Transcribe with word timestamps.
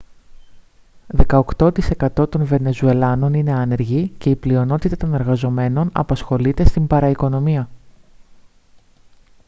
δεκαοκτώ 1.07 1.71
τοις 1.71 1.89
εκατό 1.89 2.27
των 2.27 2.45
βενεζουελάνων 2.45 3.33
είναι 3.33 3.53
άνεργοι 3.53 4.13
και 4.17 4.29
οι 4.29 4.31
η 4.31 4.35
πλειονότητα 4.35 4.97
των 4.97 5.13
εργαζομένων 5.13 5.89
απασχολείται 5.93 6.65
στην 6.65 6.87
παραοικονομία 6.87 7.69